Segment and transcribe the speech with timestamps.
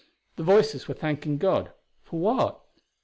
[0.35, 2.59] The voices were thanking God for what?